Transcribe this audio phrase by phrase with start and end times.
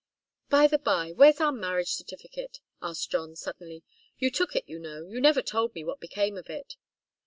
[0.49, 3.83] "By the bye, where's our marriage certificate?" asked John, suddenly.
[4.17, 5.05] "You took it, you know.
[5.07, 6.73] You never told me what became of it."